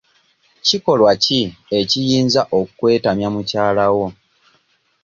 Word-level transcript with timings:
Kikolwa 0.65 1.11
ki 1.23 1.39
ekiyinza 1.79 2.41
okkwetabya 2.59 3.27
mukyala 3.33 3.85
wo. 3.95 4.05